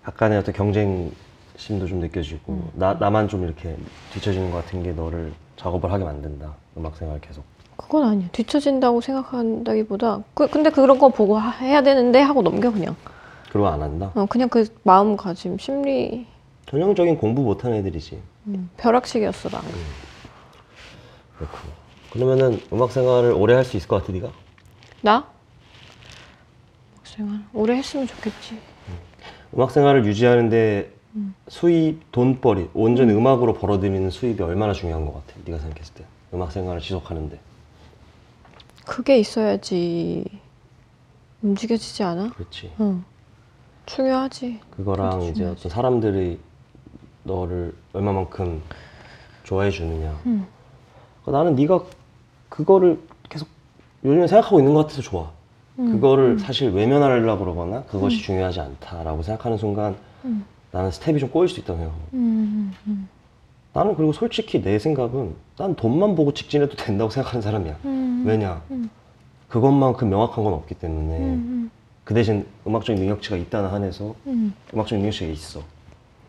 [0.08, 2.70] 약간의 어떤 경쟁심도 좀 느껴지고, 음.
[2.74, 3.76] 나, 나만 좀 이렇게
[4.14, 6.54] 뒤처지는 것 같은 게 너를 작업을 하게 만든다.
[6.78, 7.44] 음악 생활 계속.
[7.78, 8.28] 그건 아니야.
[8.32, 12.96] 뒤처진다고 생각한다기보다 그, 근데 그런 거 보고 하- 해야 되는데 하고 넘겨 그냥.
[13.50, 14.12] 그러고 안 한다?
[14.16, 16.26] 어, 그냥 그 마음가짐, 심리
[16.68, 18.22] 전형적인 공부 못하는 애들이지.
[18.48, 19.70] 음, 벼락식이었어 나는.
[21.38, 21.74] 그렇구나.
[22.12, 24.30] 그러면은 음악 생활을 오래 할 수 있을 것 같아, 네가?
[25.02, 25.26] 나?
[27.04, 28.60] 생활 오래 했으면 좋겠지.
[29.54, 30.92] 음악 생활을 유지하는데
[31.50, 33.28] 수입, 돈벌이, 온전 히 음.
[33.28, 35.40] 악으로 벌어들이는 수입이 얼마나 중요한 것 같아?
[35.46, 36.06] 네가 생각했을 때.
[36.34, 37.38] 음악 생활을 지속하는데.
[38.86, 40.24] 그게 있어야지
[41.42, 42.30] 움직여지지 않아?
[42.30, 42.72] 그렇지.
[42.80, 43.04] 응.
[43.86, 44.60] 중요하지.
[44.72, 45.60] 그거랑 이제 중요하지.
[45.60, 46.40] 어떤 사람들이
[47.24, 48.62] 너를 얼마만큼
[49.44, 50.18] 좋아해 주느냐.
[50.28, 50.48] 응.
[51.24, 51.84] 그러니까 나는 네가
[52.48, 53.48] 그거를 계속
[54.04, 55.32] 요즘에 생각하고 있는 것 같아서 좋아.
[55.80, 60.46] 음, 그거를 사실 외면하려고 그러거나 그것이 중요하지 않다라고 생각하는 순간 음.
[60.72, 61.80] 나는 스텝이 좀 꼬일 수 있다고.
[62.14, 63.10] 음, 음,
[63.74, 67.78] 나는 그리고 솔직히 내 생각은 난 돈만 보고 직진해도 된다고 생각하는 사람이야.
[67.86, 68.24] 음.
[68.26, 68.62] 왜냐?
[68.72, 68.90] 음.
[69.48, 71.72] 그것만큼 명확한 건 없기 때문에 음,
[72.04, 75.62] 그 대신 음악적인 능력치가 있다는 한에서 음, 음악적인 능력치가 있어.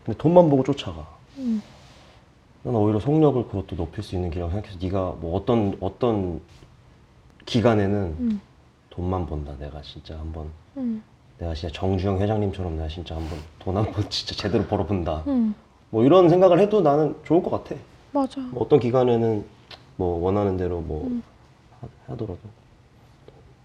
[0.05, 1.07] 근데 돈만 보고 쫓아가.
[1.37, 1.61] 음.
[2.63, 6.41] 난 오히려 속력을 그것도 높일 수 있는 길이라고 생각해서 네가 뭐 어떤 어떤
[7.45, 8.41] 기간에는 음.
[8.93, 9.53] 돈만 번다.
[9.59, 11.03] 내가 진짜 한번 음.
[11.39, 15.23] 내가 진짜 정주영 회장님처럼 내가 진짜 한번 돈 한번 진짜 제대로 벌어본다.
[15.25, 15.55] 음.
[15.89, 17.75] 뭐 이런 생각을 해도 나는 좋을 것 같아.
[18.11, 18.39] 맞아.
[18.39, 19.43] 뭐 어떤 기간에는
[19.95, 21.09] 뭐 원하는 대로 뭐
[21.81, 22.37] 하- 하더라도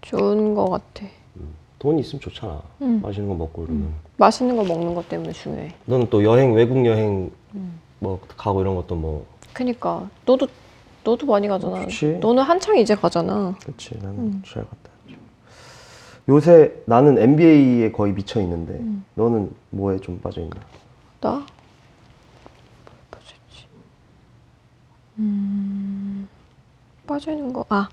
[0.01, 1.05] 좋은 거 같아.
[1.37, 1.53] 음.
[1.77, 2.61] 돈 있으면 좋잖아.
[2.81, 2.99] 음.
[3.03, 3.93] 맛있는 거 먹고 이러면.
[4.17, 5.75] 맛있는 거 먹는 것 때문에 중요해.
[5.85, 7.79] 너는 또 여행 외국 여행 음.
[7.99, 10.47] 뭐 가고 이런 것도 뭐 그니까 너도
[11.03, 11.81] 너도 많이 가잖아.
[11.83, 12.17] 좋지.
[12.19, 13.55] 너는 한창 이제 가잖아.
[13.61, 14.43] 그렇지 나는 음.
[14.43, 14.88] 잘 갔다.
[16.33, 19.03] 요새 나는 NBA에 거의 미쳐 있는데 음.
[19.15, 20.55] 너는 뭐에 좀 빠져 있나?
[21.21, 21.43] 나?
[23.09, 23.65] 빠졌지.
[25.17, 26.29] 음,
[27.07, 27.65] 빠지는 거.
[27.69, 27.89] 아,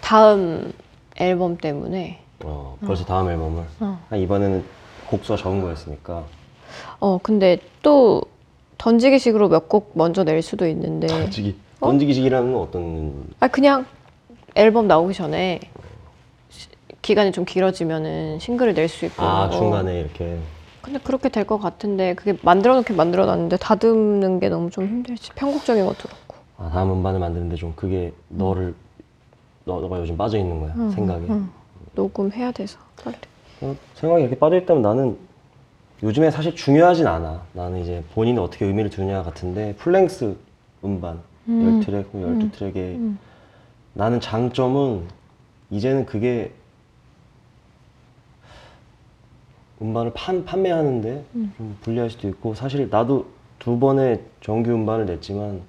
[0.00, 0.72] 다음
[1.16, 2.20] 앨범 때문에.
[2.44, 4.06] 어 벌써 다음 앨범을 어.
[4.08, 4.64] 아, 이번에는
[5.08, 6.22] 곡수가 적은 거였으니까
[7.00, 8.22] 어, 근데 또
[8.78, 11.08] 던지기식으로 몇 곡 먼저 낼 수도 있는데.
[11.08, 11.86] 던지기 어?
[11.88, 13.84] 던지기식이라는 건 어떤 아, 그냥
[14.54, 15.68] 앨범 나오기 전에 시-
[17.08, 19.22] 기간이 좀 길어지면은 싱글을 낼 수 있고.
[19.22, 19.50] 아 어.
[19.50, 20.38] 중간에 이렇게
[20.82, 25.30] 근데 그렇게 될 것 같은데 그게 만들어 놓긴 만들어 놨는데 다듬는 게 너무 좀 힘들지.
[25.34, 26.36] 편곡적인 것도 그렇고.
[26.58, 28.74] 아, 다음 음반을 만드는데 좀 그게 너를
[29.64, 31.48] 너, 너가 요즘 빠져 있는 거야 응, 생각에 응.
[31.94, 33.16] 녹음해야 돼서 빨리.
[33.62, 35.16] 어, 생각이 이렇게 빠져 있다면 나는
[36.02, 40.36] 요즘에 사실 중요하진 않아 나는 이제 본인이 어떻게 의미를 두느냐 같은데 풀랭스
[40.84, 41.80] 음반 음.
[41.80, 42.50] 10트랙 혹은 음.
[42.52, 43.18] 12트랙에 음.
[43.94, 45.04] 나는 장점은
[45.70, 46.52] 이제는 그게
[49.80, 51.52] 음반을 판, 판매하는데 음.
[51.56, 53.26] 좀 불리할 수도 있고 사실 나도
[53.58, 55.62] 두 번의 정규 음반을 냈지만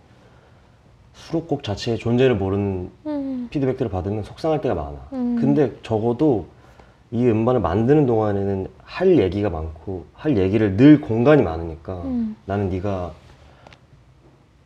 [1.13, 3.47] 수록곡 자체의 존재를 모르는 음.
[3.51, 5.07] 피드백들을 받으면 속상할 때가 많아.
[5.13, 5.37] 음.
[5.39, 6.47] 근데 적어도
[7.11, 12.35] 이 음반을 만드는 동안에는 할 얘기가 많고 할 얘기를 늘 공간이 많으니까 음.
[12.45, 13.13] 나는 네가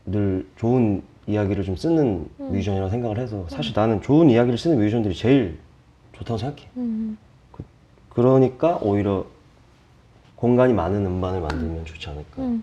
[0.06, 2.52] 늘 좋은 이야기를 좀 쓰는 음.
[2.52, 5.58] 뮤지션이라고 생각을 해서 사실 나는 좋은 이야기를 쓰는 뮤지션들이 제일
[6.14, 6.70] 좋다고 생각해.
[6.78, 7.18] 음.
[8.10, 9.26] 그 러니까 오히려
[10.44, 12.62] 공간이 많은 음반을 만들면 좋지 않을까 음.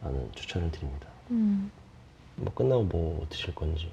[0.00, 1.06] 라는 추천을 드립니다.
[1.30, 1.70] 음.
[2.36, 3.92] 뭐 끝나고 뭐 드실 건지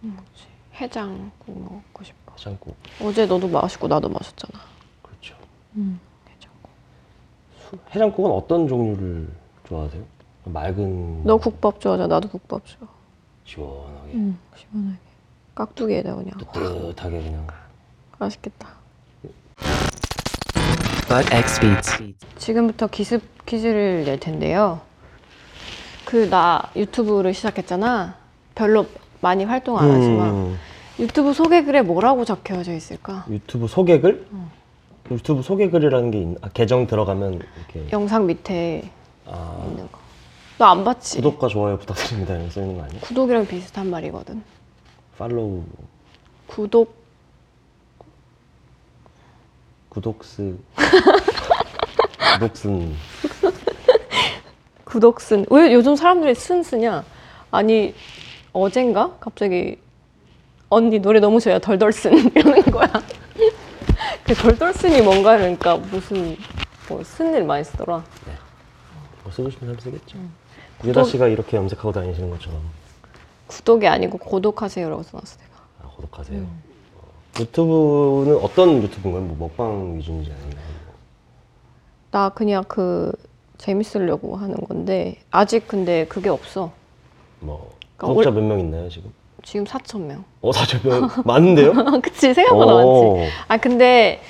[0.00, 0.46] 뭐지?
[0.76, 2.32] 해장국 먹고 싶어.
[2.32, 4.64] 해장국 어제 너도 마시고 나도 마셨잖아.
[5.02, 5.36] 그렇죠.
[5.76, 6.00] 음.
[6.34, 6.70] 해장국.
[7.68, 9.28] 수- 해장국은 어떤 종류를
[9.68, 10.02] 좋아하세요?
[10.44, 12.14] 맑은 너 국밥 좋아하잖아.
[12.14, 12.88] 나도 국밥 좋아.
[13.44, 14.38] 시원하게 음.
[14.56, 14.96] 시원하게.
[15.54, 16.38] 깍두기에다 그냥.
[16.54, 17.46] 뜨뜻하게 그냥
[18.18, 18.80] 맛있겠다.
[21.12, 22.14] Bud X Beats.
[22.38, 24.80] 지금부터 기습 퀴즈를 낼 텐데요.
[26.06, 28.16] 그 나 유튜브를 시작했잖아.
[28.54, 28.86] 별로
[29.20, 30.58] 많이 활동 안 하지만 음,
[30.98, 33.26] 유튜브 소개 글에 뭐라고 적혀져 있을까?
[33.28, 34.26] 유튜브 소개글?
[34.32, 34.50] 어.
[35.10, 36.38] 유튜브 소개글이라는 게 있나?
[36.42, 38.90] 아, 계정 들어가면 이렇게 영상 밑에
[39.26, 39.98] 아, 있는 거.
[40.58, 41.16] 너 안 봤지?
[41.16, 43.00] 구독과 좋아요 부탁드립니다 이런 써 있는 거 아니야?
[43.02, 44.42] 구독이랑 비슷한 말이거든.
[45.18, 45.62] 팔로우
[46.46, 47.01] 구독
[49.92, 50.56] 구독스
[52.38, 52.94] 구독슨
[54.84, 57.04] 구독순 왜 요즘 사람들이 쓴 쓰냐?
[57.50, 57.94] 아니
[58.54, 59.78] 어젠가 갑자기
[60.70, 62.90] 언니 노래 너무 좋아요 덜덜 쓴 이러는 거야.
[64.24, 66.38] 그 덜덜 쓴이 뭔가 그러니까 무슨
[66.88, 68.02] 뭐 쓰는 일 많이 쓰더라.
[69.24, 70.16] 뭐 쓰고 싶은 사람 쓰겠죠.
[70.16, 70.32] 음.
[70.84, 72.62] 유다 씨가 이렇게 염색하고 다니시는 것처럼
[73.46, 75.62] 구독이 아니고 고독하세요라고 써놨어 내가.
[75.82, 76.38] 아, 구독하세요.
[76.38, 76.71] 음.
[77.36, 79.22] 어, 유튜브는 어떤 유튜브인가요?
[79.24, 80.56] 뭐 먹방 위주인지 아니면
[82.10, 83.12] 나 그냥 그
[83.58, 86.72] 재밌으려고 하는 건데 아직 근데 그게 없어.
[87.40, 89.12] 뭐 그러니까 구독자 올- 몇 명 있나요 지금?
[89.44, 90.24] 지금 4천 명.
[90.42, 91.72] 어 사실 명 많은데요?
[92.02, 93.16] 그치 생각보다 오.
[93.16, 93.30] 많지.
[93.48, 94.20] 아 근데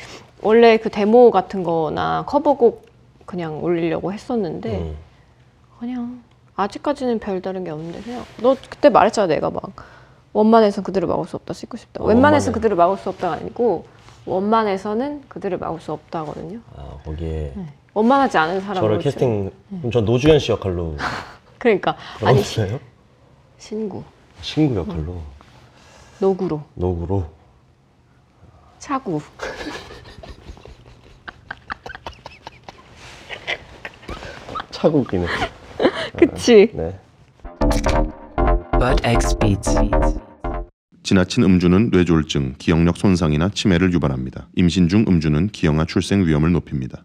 [0.43, 2.87] 원래 그 데모 같은 거나 커버곡
[3.27, 4.97] 그냥 올리려고 했었는데 음.
[5.81, 6.23] 그냥
[6.55, 9.63] 아직까지는 별다른 게 없는데 그냥 너 그때 말했잖아 내가 막
[10.33, 12.03] 원만해서 그들을 막을 수 없다 찍고 싶다.
[12.03, 12.53] 어, 웬만해서 원만해.
[12.55, 13.85] 그들을 막을 수 없다가 아니고
[14.25, 16.61] 원만해서는 그들을 막을 수 없다거든요.
[16.77, 17.55] 아 거기에
[17.95, 20.97] 원만하지 않은 사람을 저를 캐스팅 그럼 저 노주현 씨 역할로
[21.59, 22.81] 그러니까 아니 시- 넣었어요?
[23.59, 24.03] 신구
[24.41, 25.17] 신구 역할로
[26.19, 27.27] 노구로 노구로
[28.79, 29.21] 차구
[34.71, 35.27] 차고 웃기네.
[36.19, 36.99] 그치 네.
[38.79, 39.75] Bud X Beats.
[41.03, 44.49] 지나친 음주는 뇌졸중, 기억력 손상이나 치매를 유발합니다.
[44.55, 47.05] 임신 중 음주는 기형아 출생 위험을 높입니다.